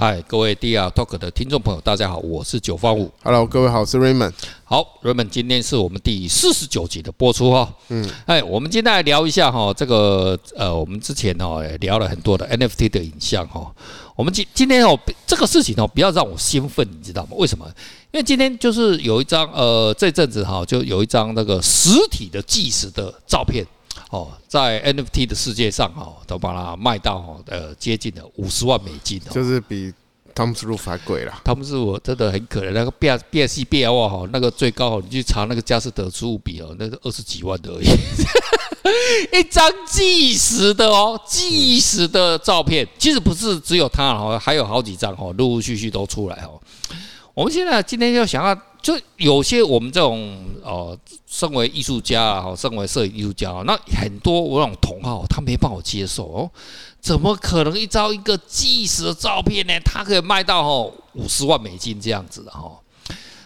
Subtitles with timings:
[0.00, 3.12] 嗨，各位 DR Talk 的听众朋友，大家好，我是九方五。
[3.22, 4.32] Hello，各位好，我是 Raymond。
[4.64, 7.70] 好，Raymond，今天是我们第四十九集的播出哈。
[7.90, 13.70] 嗯，哎，我们今天来聊一下哈，这个呃，我们之前哦聊了很多的 NFT 的影像哈。
[14.16, 17.32] 我们今今天哦，这个事情哦，不要让我兴奋，你知道吗？
[17.32, 17.66] 为什么？
[18.10, 23.66] 因为今天就是有一张呃，这阵子哈，就有一张那个实体的纪实的照片
[24.10, 29.92] 哦，在 NFT 的世界上哦，都把它卖到呃接近了五十万美金，就是比。
[30.32, 32.70] 汤姆斯鲁夫还贵了，汤姆斯鲁夫真的很可怜。
[32.70, 37.86] 那个 B B S C B L 哈，那个最高你去查那个佳士得实物比哦，那个二十几万的而已。
[39.36, 46.58] 一张纪实的哦，纪实的照片，其实不是只有他哦，还有好几张哦，陆陆续续都出来哦。
[47.34, 56.50] 我们现在今天就想要，就有些我们这种哦，身为艺术家啊，身为摄影艺术家，那很多我那种同好，他没办法接受哦。
[57.00, 59.72] 怎么可能一张一个纪实的照片呢？
[59.84, 62.70] 他可以卖到哦五十万美金这样子的哈？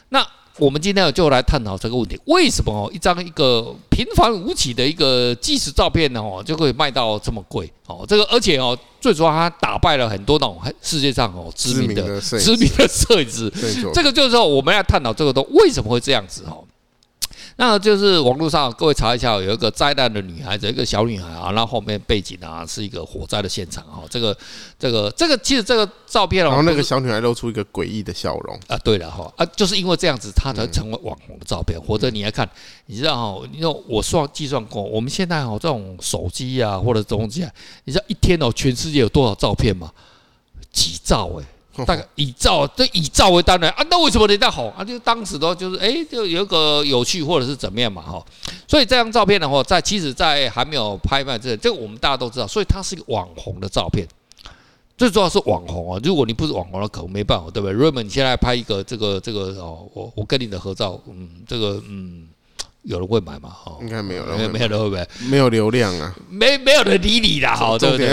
[0.09, 0.27] 那
[0.59, 6.21] 我们今天就来探讨这个问题：为什么哦一张一个平凡无奇的一个纪实照片呢？
[6.21, 7.71] 哦就可以卖到这么贵？
[7.87, 13.53] 哦，这个而且哦最主要它打败了很多那种世界上哦知名的知名的摄影师。
[13.93, 16.63] 这个就是说我们要探讨这个东为什么会这样子哦？
[17.57, 24.03] 那就是网络上各位查一下，有一个灾难的女孩子，一个小女孩啊，那后后面背景啊是一个火灾的现场啊。
[24.11, 24.37] 这个、
[24.79, 28.77] 这个、这个，其实这个照片哦，然后那个小女孩露出一个诡异的笑容啊。
[28.79, 31.81] 对了哈啊，就是因为这样子，她才成为网红的照片。
[31.81, 32.49] 或者你来看，
[32.87, 37.51] 你知道哈，你说我算计算过，我们现在哦这种手机啊或者东西啊，
[37.85, 39.93] 你知道一天哦全世界有多少照片吗？
[40.73, 41.45] 几兆哎。
[41.87, 44.85] 大概以照，这以照为单位啊，那为什么人家红啊？
[44.85, 48.25] 就当时都就是哎，就有一个有趣或者是怎么样嘛哈。
[48.69, 54.07] 所以这张照片的话，在其实，在还没有拍卖之前，这个我们大家都知道，所以它是一个网红的照片。
[54.97, 62.29] 最主要是网红啊，如果你不是网红的，可能没办法，对不对瑞文你现在拍一个这个这个哦，我我跟你的合照，嗯，这个嗯，
[62.85, 63.49] 有人会买吗？
[63.49, 68.11] 哈，应该没有，没有没有人会买，没有流量啊，没没有人理你啦，哈，对不对？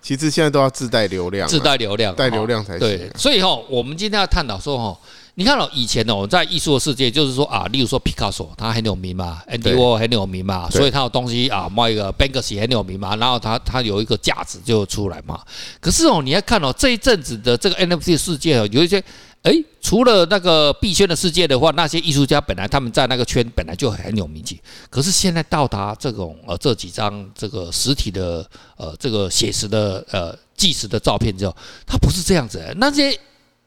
[0.00, 2.80] 其实现在都要自带流量，自带流量，带流量才行。
[2.80, 4.98] 对，所以哈，我们今天要探讨说哈，
[5.34, 15.40] 你看到以前哦，在艺术的世界，就是说啊，例如说皮卡索，他很有名嘛，Andy Warhol 很有名嘛，所以他有东西啊，卖一个 Banksy 很有名嘛，然后他他有一个价值就出来嘛。
[15.80, 19.02] 可是哦，你要看哦，这一阵子的这个 NFT 世界哦，有一些。
[19.42, 32.72] 哎，除了那个币圈的世界的话，那些艺术家本来他们在那个圈本来就很有名气，可是现在到达这种呃这几张这个实体的呃这个写实的呃纪实的照片之后，他不是这样子。
[32.76, 33.18] 那些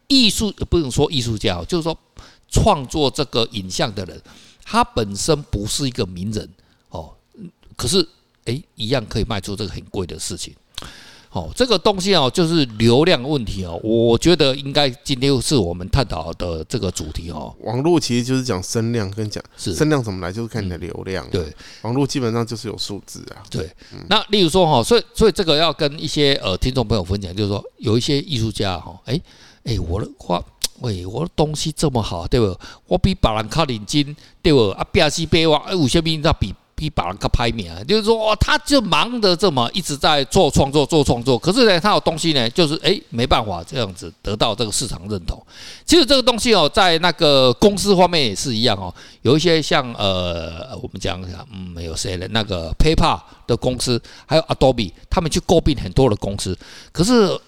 [0.08, 1.98] 艺术不能说艺术家，就是说
[2.50, 4.22] 创作这个影像的人，
[4.64, 6.50] 他本身不是一个名人
[6.88, 7.14] 哦，
[7.76, 8.08] 可是
[8.46, 10.56] 哎一样可以卖出这个很贵的事情。
[11.36, 13.78] 哦，这个东西哦，就是流量问题哦。
[13.84, 17.54] 我觉得应该今天是我们探讨的这个主题哦。
[17.60, 21.30] 网络其实就是讲声量跟讲是声量怎么来，就是看你的流量。
[21.30, 23.44] 对，网络基本上就是有数字啊。
[23.50, 23.70] 对，
[24.08, 29.20] 那例如说哈，所以所以这个要跟一些呃听众朋友分享，就是说有一些艺术家哈，哎
[29.66, 30.42] 哎，我的画，
[30.80, 32.58] 喂，我的东西这么好，对不？
[32.88, 34.70] 我比别人卡领金，对不？
[34.70, 36.56] 啊，表西别哇，哎，五千米那比。
[36.76, 41.40] 比把人家拍名啊，就是说，他就忙得这么一直在做创作，做创作。
[41.40, 45.42] 可是呢，他有东西呢，就是诶，没办法这样子得到这个市场认同。
[45.86, 56.58] 其实这个东西哦，在那个公司方面也是一样哦，有一些像呃，我们讲一下，嗯，没有谁的那个 PayPal 的公司，还有 Adobe，他们去诟病很多的公司，
[56.92, 57.40] 可是。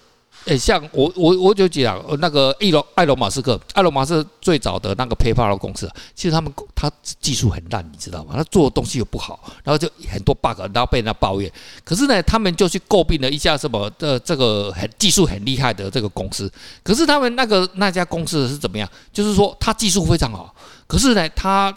[0.44, 6.90] 诶，像我我我就讲那个伊隆埃隆马斯克，埃隆马斯克最早的那个 PayPal 公司，其实他们他
[7.20, 8.34] 技术很烂，你知道吗？
[8.34, 11.52] 他做的东西又不好，然后就很多 bug，然后被人家抱怨。
[11.84, 16.50] 可是呢，他们就去诟病了一家什么的这个很技术很厉害的这个公司。
[16.82, 18.88] 可是他们那个那家公司是怎么样？
[19.12, 20.54] 就是说他技术非常好，
[20.86, 21.76] 可是呢，他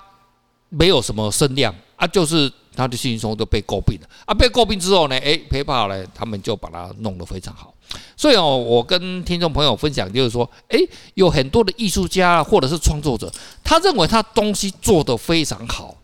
[0.70, 4.34] 没有什么声量啊，就是他的信息中都被诟病了啊。
[4.34, 7.74] 被诟病之后呢，诶，PayPal 呢，他们就把它弄得非常好。
[8.16, 10.80] 所以哦，我跟听众朋友分享，就是说，诶，
[11.16, 13.30] 有很多的艺术家或者是创作者，
[13.64, 15.96] 他认为他东西做得非常好，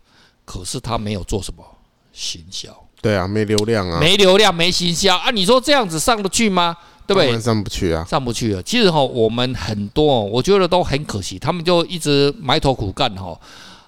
[0.44, 1.64] 可是他没有做什么
[2.12, 2.70] 行销。
[3.02, 5.32] 对啊，没流量啊，没流量，没行销啊。
[5.32, 6.76] 你说这样子上得去吗？
[7.06, 7.40] 对不对？
[7.40, 8.62] 上不去啊，上不去了。
[8.64, 13.40] 其实哈，我们很多，我觉得都很可惜，他们就一直埋头苦干哈。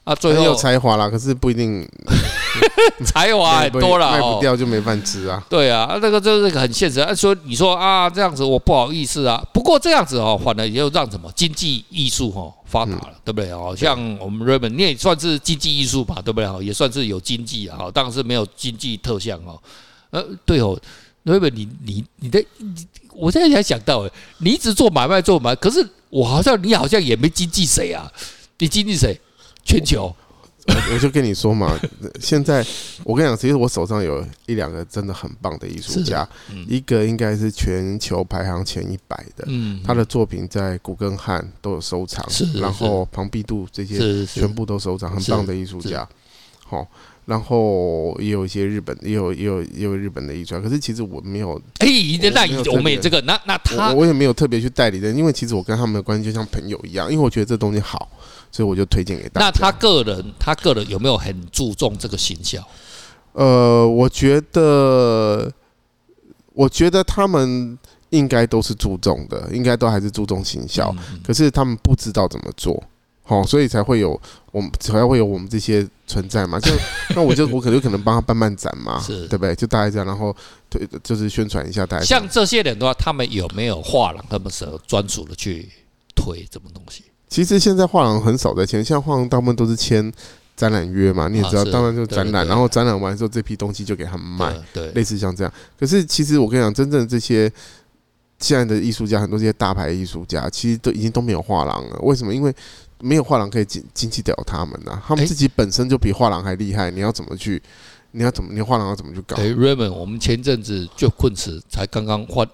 [0.09, 1.87] 啊，最后有才华啦，可是不一定
[3.05, 5.45] 才华很多了，卖不掉就没饭吃啊。
[5.47, 6.99] 对啊，那，个就是个很现实。
[6.99, 9.39] 啊，说你说啊，这样子我不好意思啊。
[9.53, 13.51] 不过这样子哦，反而也就让什么经济艺术哦发达了，对不对？
[13.51, 16.65] 哦，像我们 Raymond，你也算是经济艺术吧，对不对？
[16.65, 19.61] 也算是有经济啊，当然是没有经济特项哦。
[20.09, 20.75] 呃，对哦，
[21.21, 22.43] 瑞文，你你你的，
[23.13, 24.09] 我现在才想到，
[24.39, 28.11] 你一直做买卖做买卖，可是我好像你好像也没经济谁啊？
[28.57, 29.15] 你经济谁？
[29.63, 30.15] 全球。
[30.67, 31.79] 我我就跟你说嘛，
[32.19, 32.63] 现在
[33.03, 36.27] 我跟你讲，其实我手上有一两个真的很棒的艺术家，
[36.67, 39.47] 一个应该是全球排行前一百的，
[39.83, 42.23] 他的作品在古根汉都有收藏，
[42.61, 46.07] 然后庞毕度这些全部都收藏，很棒的艺术家。
[46.69, 46.87] 好，
[47.25, 51.87] 然后也有一些日本，也有也有也有日本的遗传，可是其实我没有，哎，
[52.31, 58.09] 那我们也这个，那那他我也没有特别去代理的，因为其实我跟他们的关系就像朋友一样，因为我觉得这东西好。
[58.51, 59.45] 所以我就推荐给大家。
[59.45, 62.63] 那他个人，他个人有没有很注重这个形象？
[63.33, 65.53] 呃，我觉得，
[66.53, 67.77] 我觉得他们
[68.09, 70.91] 应该都是注重的，应该都还是注重形象。
[71.23, 72.83] 可是他们不知道怎么做，
[73.29, 74.19] 好，所以才会有
[74.51, 76.59] 我们才会有我们这些存在嘛。
[76.59, 76.71] 就
[77.15, 79.53] 那我就我可能可能帮他办办展嘛，对不对？
[79.53, 80.35] 就大概这样，然后
[80.67, 82.03] 对，就是宣传一下大家。
[82.03, 85.69] 像这些人的话，他们有没有画廊他们是专属的去
[86.15, 87.03] 推什么东西？
[87.27, 90.11] 其实现在画廊很少在签，像画廊大部分都是签
[90.55, 95.53] 展览约嘛，你也知道，当然就展览，然后展览完之后这批东西就给他们卖，对，类似像这样。
[95.79, 97.51] 可是其实我跟你讲，真正这些
[98.39, 101.99] 现在的艺术家，很多这些大牌艺术家，其实都已经都没有画廊了。
[102.01, 102.33] 为什么？
[102.33, 102.51] 因为
[103.01, 106.91] 没有画廊可以进进去屌他们呐，他们自己本身就比画廊还厉害。
[106.91, 107.61] 你要怎么去？
[108.11, 108.53] 你要怎么？
[108.53, 109.35] 你画廊要怎么去搞？
[109.37, 112.47] 哎，Raymond，我们前阵子就困死，才刚刚换。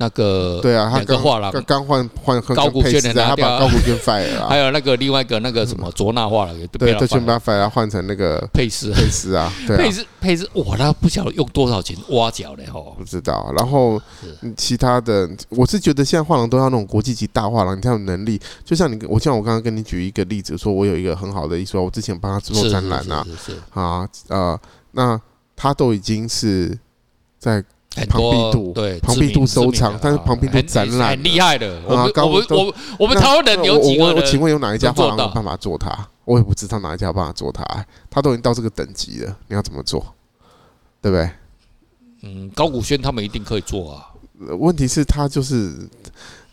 [0.00, 4.48] 那个对啊，他刚画廊刚换换高古轩的拿掉，高古轩 fire 了。
[4.48, 13.52] 还有那个另外一个那个什么卓纳画廊也对，都全部 fire 换成那个佩斯佩斯啊， 佩斯佩斯哇，那不晓得用多少钱挖角嘞吼，不知道。
[13.54, 14.00] 然后
[14.56, 18.40] 其他的，我是觉得现在画廊都要那种国际级大画廊，你才有能力。
[18.64, 23.26] 就像你，我像我刚刚跟你举一个例子，说我有一个很好的艺术，我之前帮他做展览啊，
[23.74, 24.58] 啊呃，
[24.92, 25.20] 那
[25.54, 26.78] 他都已经是
[27.38, 27.62] 在。
[28.08, 31.80] 庞毕度对，庞毕度收藏，但是庞毕度展览很厉害的。
[31.86, 34.16] 我们我们我我们台湾人有几个人？
[34.16, 36.06] 我请问有哪一家画廊有办法做它？
[36.24, 37.64] 我也不知道哪一家有办法做它。
[38.08, 40.14] 它都已经到这个等级了，你要怎么做？
[41.02, 41.30] 对不对？
[42.22, 44.06] 嗯，高古轩他们一定可以做啊。
[44.58, 45.88] 问题是，他就是。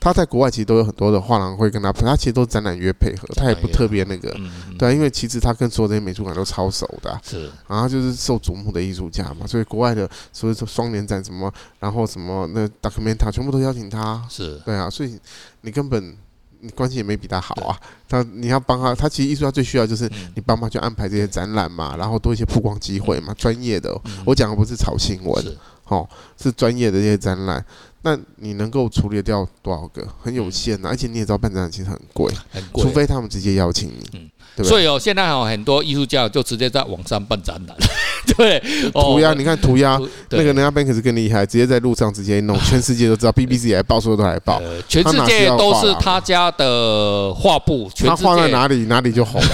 [0.08, 4.34] 他在国外其实都有很多的画廊会跟他，他其实都是展览约配合，他也不特别那个，
[4.80, 14.62] 对啊，因为其实他跟所有这些美术馆都超熟的，是，然后就是受瞩目的艺术家嘛，所以国外的所以说双年展什么，然后什么那 Documenta 全部都邀请他，是。
[14.66, 15.20] 对啊，所以
[15.62, 16.16] 你根本
[16.62, 17.78] 你关系也没比他好啊，
[18.08, 26.08] 他你要帮他，他其实艺术家最需要就是你帮他去安排这些展览嘛，然后多一些曝光机会嘛，专业的，我讲的不是炒新闻，哦，
[26.42, 27.66] 是专业的这些展览。
[28.08, 30.08] 那你能够处理掉多少个？
[30.24, 34.10] 很有限呐，而且你也知道办展览其实很贵，很贵，除非他们直接邀请你。
[34.14, 34.66] 嗯，对。
[34.66, 37.76] 所以哦，现在有很多艺术家就直接在网上办展览，
[38.38, 38.62] 对，
[38.92, 40.00] 涂鸦，你看涂鸦，
[40.30, 49.50] 那个人家 Banks 更厉害，直接在路上直接弄， 全世界都知道，BBC 来报，所有都来报，全世界都是他家的画布，他画在哪里哪里就红了，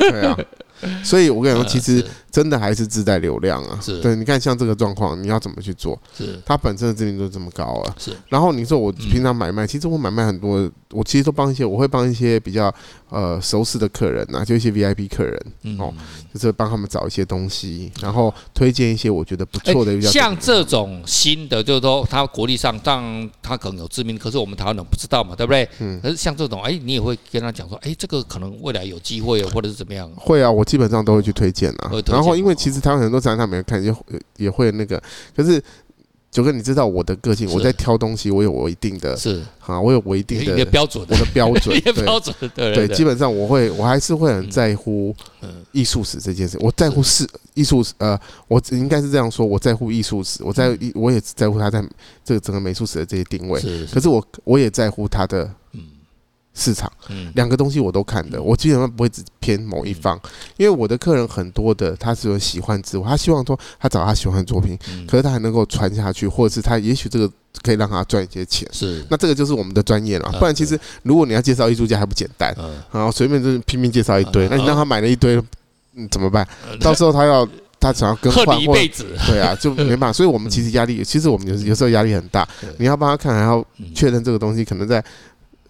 [0.10, 0.38] 对啊。
[1.02, 3.78] 所以，我跟你说，其实真的还是自带流量啊。
[3.82, 5.98] 是，对，你看像这个状况，你要怎么去做？
[6.16, 7.94] 是，它本身的知名度这么高啊。
[7.98, 12.72] 是，然后你说我平常买卖，其实我买卖很多，我其实都帮一些，我会帮一些比较
[13.10, 15.92] 呃熟识的客人呐，就一些 VIP 客人哦，
[16.32, 20.00] 就是帮他们找一些东西，然后推荐一些我觉得不错的。
[20.00, 25.68] 像这种新的，就是说他国力上，当他可能有知名，可是我们台湾人不知道嘛，对不对？
[25.80, 26.00] 嗯。
[26.00, 30.08] 可是像这种，哎，你也会跟他讲说，哎，这个可能未来有机会，或者是怎么样？
[30.16, 30.64] 会啊，我。
[30.68, 33.94] 基本上都会去推荐啊，然后因为其实台湾很多展览他没有看，也
[34.36, 35.00] 也会那个，
[35.36, 35.62] 可是
[36.30, 39.42] 九哥，你知道我的个性，我在挑东西，我有我一定的，是。
[39.60, 45.14] 啊，我有我一定的标准，我的标准， 标准，对对，基本上我会，我还是会很在乎
[45.72, 51.84] 艺术史这件事，我在乎是艺术史，呃，我应该是这样说，我在乎艺术史，我在我也在乎他在
[52.24, 53.60] 这个整个美术史的这些定位，
[53.92, 55.67] 可是我我也在乎他的，嗯。
[56.58, 56.90] 市场，
[57.34, 60.20] 两个东西我都看的，我基本上不会只偏某一方，
[60.56, 67.30] 因为我的客人很多的，他是有喜欢之物，他希望说他找他喜欢的作品，可是他还能够传下去，或者是他也许这个
[67.62, 72.52] 可以让他赚一些钱，是，那这个就是我们的专业了，不然其实如果你要介绍艺术家还不简单，
[72.90, 75.40] 然后随便就是拼命介绍一堆，那你让他买了一堆，
[75.94, 76.46] 嗯，怎么办？
[76.80, 77.48] 到时候他要
[77.80, 82.46] 他想要更换， 一辈子，对啊，就 没办法，所以我们其实压力，其实我们有有时候压力很大，
[82.78, 85.04] 你要帮他看，还要确认这个东西可能在。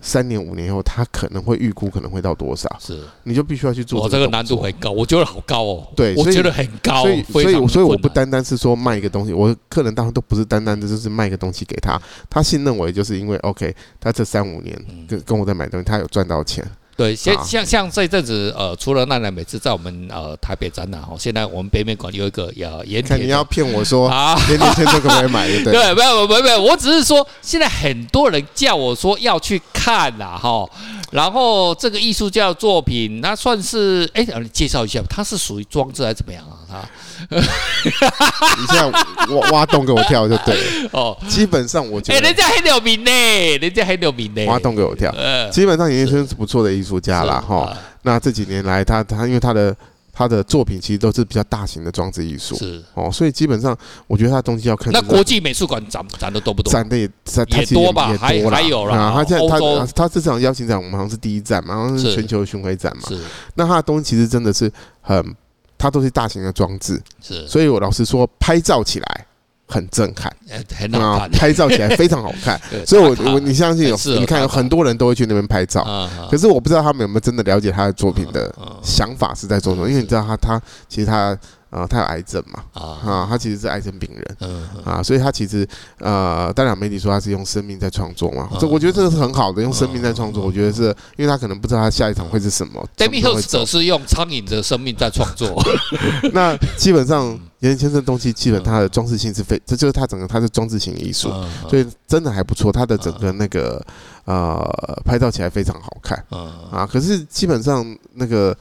[0.01, 2.69] 三年五年后，他可能会预估可能会到多少？
[2.79, 4.01] 是，你就必须要去做。
[4.01, 5.89] 我这个难度很高，我觉得好高哦。
[5.97, 7.03] 对，我觉得很高。
[7.03, 12.01] 所以，所以，所以我不单单是说卖一个东西，我客人当然都不是单单的就是卖一个东西给他。
[12.31, 14.79] 他信任我，也就是因为 OK，他这三五年
[15.09, 16.65] 跟跟我在买东西，他有赚到钱。
[16.99, 25.47] 对，像像像这阵子呃，除了奈奈每次在我们呃台北展览哦，现在我们北美馆有一个要盐田，你要骗我说 啊，盐田千春可不可以买？
[25.63, 30.69] 对， 对，没有没有没有，我只是说现在很多人叫我说要去看呐哈，
[31.13, 36.67] 然后这个艺术家的作品，那算是哎，你介绍一下，它是属于装置还是怎么样啊？
[36.69, 36.89] 它。
[37.31, 38.87] 你现在
[39.35, 41.17] 挖挖洞给我跳就对了哦。
[41.29, 43.11] 基本上我觉得，哎，人家很有名呢，
[43.59, 44.45] 人家很有名呢。
[44.47, 45.13] 挖洞给我跳，
[45.51, 47.41] 基本上严先生是不错的艺术家啦。
[47.41, 47.77] 哈。
[48.03, 49.77] 那这几年来，他他因为他的
[50.13, 54.93] 他的作品其实都是比较大型的装置艺术，是哦，所以基本上我觉得他东西要看。
[54.93, 56.73] 那国际美术馆展展的多不多？
[56.73, 59.13] 展的也也多吧，还还有啦。
[59.13, 63.03] 他现在他他这场邀请展，我们好像是第一站嘛，好像是全球巡回展嘛。
[63.09, 63.19] 是。
[63.55, 65.35] 那他的东西其实真的是很。
[65.79, 69.27] 它都是大型的装置，是，所以我老实说，拍照起来
[69.67, 70.31] 很震撼，
[70.75, 72.61] 很好看，拍照起来非常好看。
[72.85, 81.39] 所以我我你相信有，你看有很多人都会去那边拍照，可是我不知道他们有没有真的了解他的作品的想法是在做什么，因为你知道他他其实他。
[81.71, 82.65] 啊，他有癌症嘛？
[82.73, 90.85] 啊，他其实是癌症病人，嗯，啊，所以他其实呃，当然媒体说他是用生命在创作嘛，这我觉得这个是很好的，用生命在创作，我觉得是
[91.17, 92.87] 因为他可能不知道他下一场会是什么。
[92.97, 95.63] David Hirst 是用苍蝇的生命在创作。
[96.33, 101.31] 那基本上严先生东西，基本他的装饰性是非，这就是他整个他是装置型艺术，
[101.69, 102.73] 所以真的还不错。
[102.73, 103.85] 他的整个那个
[104.25, 104.65] 呃，
[105.05, 106.25] 拍照起来非常好看，
[106.71, 107.85] 啊，可是基本上
[108.15, 108.57] 那个。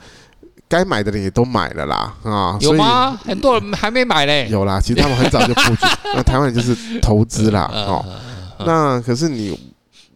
[0.70, 3.18] 该买的人也都买了啦，啊，有吗？
[3.24, 4.48] 很多人还没买嘞。
[4.50, 5.86] 有啦，其实他们很早就布局。
[6.14, 8.06] 那台湾人就是投资啦，哦。
[8.66, 9.58] 那可是你，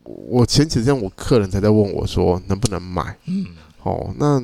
[0.04, 3.16] 我前几天我客人才在问我说能不能买？
[3.28, 3.46] 嗯，
[3.84, 4.42] 哦，那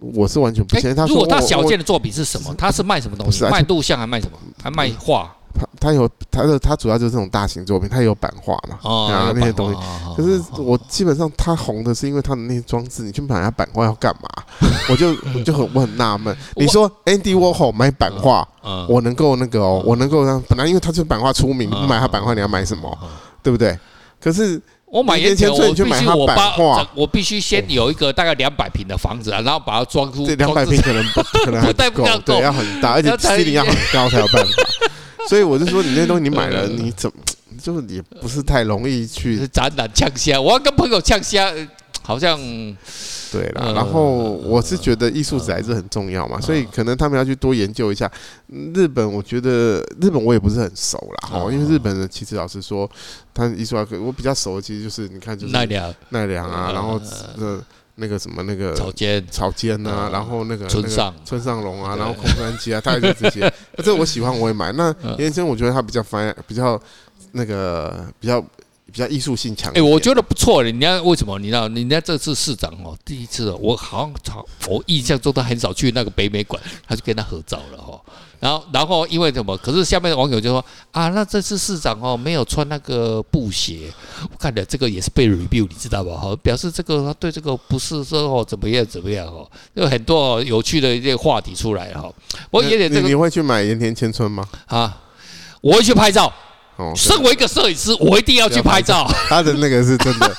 [0.00, 0.94] 我是完全不信。
[0.94, 2.54] 他说，如果他小件的作品是什么？
[2.54, 3.44] 他是卖什么东西？
[3.44, 4.38] 卖录像还卖什么？
[4.62, 5.34] 还卖画？
[5.54, 9.78] 他他有他的他主要就是这种大型作品，他也有版画嘛，啊那些东西。
[10.16, 14.28] 可是我基本上他红的是因为他的那些装置，你去买他版画要干嘛？
[14.90, 16.36] 我就我就很我很纳闷。
[16.56, 18.46] 你说 Andy Warhol 买版画，
[18.88, 22.98] 我能够那个哦，我能够让本来因为他是版画出名，不买他版画你要买什么？
[23.42, 23.78] 对不对？
[24.20, 30.26] 可是我买盐田，我必须我版画，我必须先有一个大概两百平的房子啊，然后把它装出。
[30.26, 34.52] 这两百平可能不可能还不够，对，要很大，而且吸力要很高才有办法。
[35.28, 37.16] 所以我就说，你那些东西你买了，你怎么
[37.62, 40.40] 就是也不是太容易去展览呛虾。
[40.40, 41.52] 我要跟朋友呛虾，
[42.02, 42.38] 好像
[43.32, 43.72] 对啦。
[43.74, 48.10] 然后我是觉得艺术史还是很重要嘛，所以可能他们要去多研究一下
[48.74, 49.10] 日本。
[49.12, 52.90] 我觉得日本我也不是很熟啦，哦，因为日本人其实老实说，
[53.32, 57.00] 他艺术啊我比较熟的其实就是你看就是奈良奈良啊，然后
[57.38, 57.62] 呃。
[57.96, 63.40] 那个什么那个草间草间呐，然后那个村上村上隆啊，然后空山鸡啊，大概就这些。
[63.76, 64.72] 那 这我喜欢，我也买。
[64.72, 66.80] 那严先我觉得他比较翻，比较
[67.32, 68.40] 那个比较
[68.86, 69.72] 比较艺术性强。
[69.74, 70.62] 哎，我觉得不错。
[70.62, 71.38] 人家为什么？
[71.38, 78.00] 你知道，人家这次市长哦，第一次我好像我印象中他很少去那个北美馆，他就跟他合照了哈。
[78.44, 79.56] 然后，然后因为什么？
[79.56, 86.14] 可是下面的网友就说啊，那这次市长哦没有穿那个布鞋，我看了这个也是被 review，你知道吧？
[86.14, 92.12] 哈，表示这个他对这个不是说哦怎么样怎么样哦，有很多有趣的一些话题出来哈。
[92.50, 94.46] 我有点这个，你会去买盐田千春吗？
[94.66, 94.94] 啊，
[95.62, 96.30] 我会去拍照。
[96.76, 99.10] 哦，身为一个摄影师，我一定要去拍照。
[99.30, 100.36] 他的那个是真的。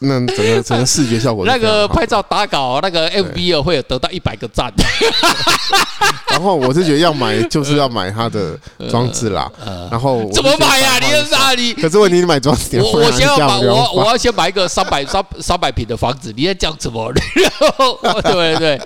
[0.00, 4.72] 那整个整个视觉效果，那个拍照打稿，那个 M B 会有得到一百个赞。
[6.30, 8.58] 然后我是觉得要买就是要买它的
[8.90, 9.50] 装置啦。
[9.90, 10.98] 然后怎么买呀？
[10.98, 11.72] 你在哪里？
[11.74, 16.32] 可是问题你买装置，我我先要买我我要先买一个三百三三百平的房子。
[16.36, 17.12] 你在讲什么？
[17.12, 18.80] 然 后对对，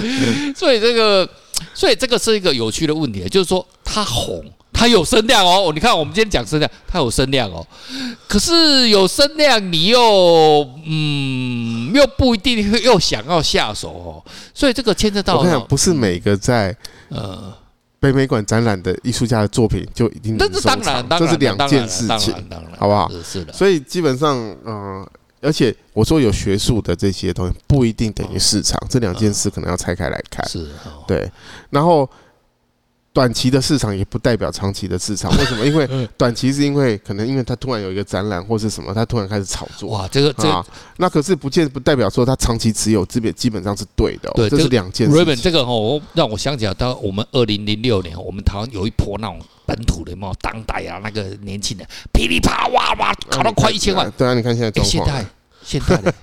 [0.55, 1.29] 所以这个
[1.75, 4.45] 所以这个是一个有趣的问题，就是说它红。
[4.81, 7.67] 它有声量哦，你看我们今天讲声量，它有声量哦。
[8.27, 10.01] 可是有声量，你又
[10.87, 14.25] 嗯，又不一定又想要下手哦。
[14.55, 16.75] 所以这个牵扯到，我跟你讲，不是每个在
[17.11, 17.53] 呃
[17.99, 22.35] 北美馆展览的艺术家的作品就一定能收藏，这是两件事情，
[22.79, 23.11] 好不好？
[23.23, 23.53] 是的。
[23.53, 24.35] 所以基本上，
[24.65, 25.07] 嗯，
[25.43, 30.49] 而且我说有学术的这些东西不一定等于市场，这两件事可能要拆开来看。
[30.49, 30.71] 是，
[31.07, 31.31] 对。
[31.69, 32.09] 然后。
[33.13, 35.65] 短期的市场也不代表长期的市场，为什么？
[35.67, 39.91] 因为短期是因为可能因为它突然有一个展览或是什么，它突然开始炒作。
[39.91, 40.65] 哇，这个这个，
[40.99, 44.31] 那可是不见不代表说它长期持有基本基本上是对的。
[44.35, 45.17] 对，这是两件事。
[45.17, 54.09] Raymond，这个哦，让我想起来，当我们二零零六年，我们台湾有一波那种本土的嘛，当代啊，那个年轻人噼里啪哇哇考到快一千万。
[54.17, 55.25] 对啊，你看现在状况。
[55.63, 56.15] 现在的，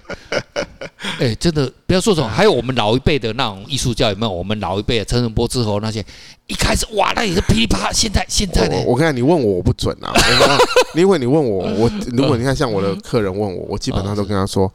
[1.19, 4.31] 哎，真的不要说什么，还有我们老一辈的那种艺术家有没有？
[4.31, 6.03] 我们老一辈的陈仁波之后那些，
[6.47, 7.91] 一开始哇，那也是噼里啪啦。
[7.91, 10.11] 现在现在的，我看你讲，你问我我不准啊，
[10.95, 14.71] 因为 你问我，我如果你看像我的客人问我，我基本上都跟他说，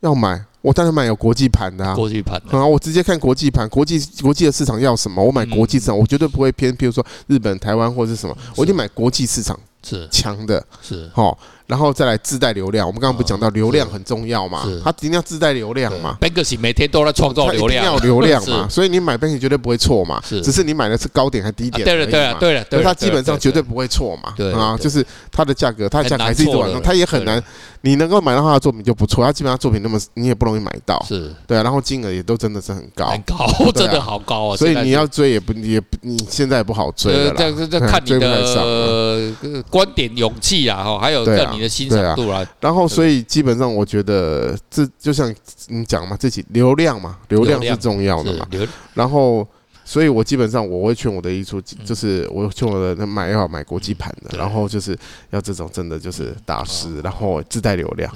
[0.00, 0.44] 要买。
[0.62, 11.38] 我当然买有国际盘的啊，国际盘啊，我直接看国际盘，国际国际的市场要什么，我买国际市场，我绝对不会偏，譬如说日本、台湾或者是什么，我一定买国际市场是强的，是好。
[11.70, 14.68] 然后再来自带流量，我们刚刚不讲到流量很重要嘛？
[14.84, 18.66] 它一定要自带流量嘛？Banksy 每天都在创造流量，要流量嘛？
[18.68, 20.20] 所以你买 Banksy 绝对不会错嘛？
[20.28, 21.84] 只是你买的是高点还是低点？
[21.84, 24.34] 对了对了对了，所以它基本上绝对不会错嘛？
[24.58, 27.40] 啊，就是它的价格，它的价格还是一直往上，它也很难，
[27.82, 29.24] 你能够买到它的作品就不错。
[29.24, 31.62] 它基本上作品那么你也不容易买到，是对啊。
[31.62, 34.56] 然后金额也都真的是很高，很高， 真的好高啊！
[34.56, 37.32] 所以你要追也不也不，你现在也不好追了。
[37.36, 42.46] 这这这看你的观点、勇气啊，哈，还有看你的欣赏度啦。
[42.58, 45.32] 然后，所以基本上，我觉得这就像
[45.68, 48.48] 你讲嘛，自己流量嘛，流量是重要的嘛。
[48.94, 49.46] 然后，
[49.84, 54.96] 所以我基本上我会劝我的艺术，就是我劝我的买要买国际盘的，然后就是
[55.30, 58.10] 要这种真的就是大师，然后自带流量。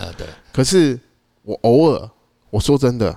[0.50, 0.98] 可是
[1.42, 2.10] 我偶尔，
[2.48, 3.14] 我说真的，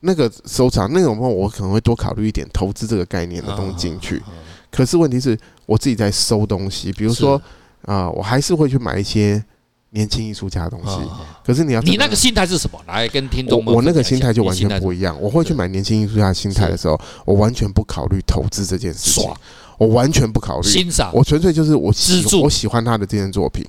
[0.00, 4.22] 那个收藏那种话，我可能会多考虑一点投资这个概念的东西进去。
[4.70, 7.40] 可是问题是我自己在收东西，比如说
[7.82, 9.44] 啊，我还是会去买一些。
[9.90, 10.96] 年轻艺术家的东西，
[11.44, 12.78] 可是你要你那个心态是什么？
[12.86, 15.18] 来跟听众们，我那个心态就完全不一样。
[15.20, 19.30] 我会去买年轻艺术家的心态的时候，我完全不考虑投资这件事情，
[19.78, 20.68] 我完全不考虑。
[20.68, 23.64] 欣赏，我纯粹就是我喜我喜欢他的这件作品。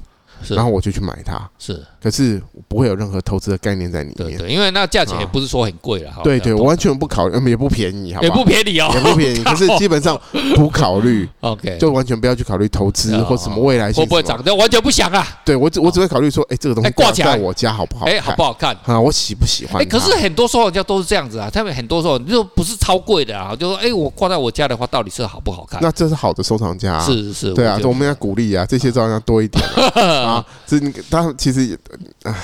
[0.48, 4.38] 然后我就去买它，是，可是不会有任何投资的概念在里面。
[4.38, 6.22] 对对，因为那价钱也不是说很贵了哈。
[6.24, 9.42] 对对，我完全不考虑，也不便宜，也不便宜哦，也不便宜。
[9.44, 10.20] 可是基本上
[10.56, 14.04] 不考虑，OK，就完全不要去考虑投资或什么未来性。
[14.04, 14.44] 会不会涨？
[14.44, 15.26] 就完全不想啊。
[15.44, 18.06] 对我只我只会考虑说，哎，这个东西挂在我家好不好？
[18.06, 18.76] 哎，好不好看？
[18.86, 19.82] 啊，我喜不喜欢？
[19.82, 25.80] 哎，可是很多收藏家都是这样子啊，他们很多时候就不是超贵的啊，就说，哎，我挂在我家的话，到底是好不好看？
[25.82, 29.64] 那这是好的收藏家，是是是，对啊，我们要鼓励啊，这些收藏家多一点
[30.34, 30.92] 啊，这你。
[31.10, 31.78] 他其实也，
[32.24, 32.36] 唉，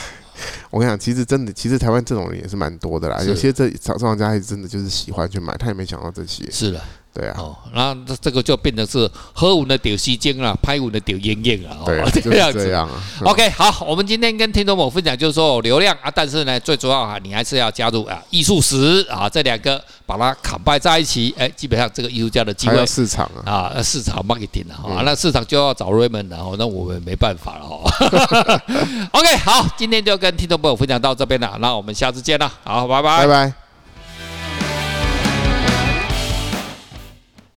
[0.70, 3.22] 我跟你讲，其实真的，其实台湾这种人也是蛮多的啦。
[3.24, 6.50] 有些这收藏家还真的就是喜欢去买，他也没想到这些。
[6.52, 6.82] 是的。
[7.16, 12.66] 对啊，哦，那这个就变成是好运的丢西京了，歹运的丢艳艳了，哦， 这样子。
[12.66, 13.02] 这样啊。
[13.24, 28.60] OK，好，我们今天跟听众朋友分享就是说流量啊，但是呢，最主要啊，你还是要加入啊艺术史啊这两个，把它砍掰在一起，哎，基本上这个艺术家的机会市场啊，啊市场 marketing 啊，那市场就要找 Raymond 然后那我们没办法了哈。
[29.14, 33.65] OK，好，今天就跟听众朋友分享到这边了，那我们下次见了，好，拜拜，拜拜。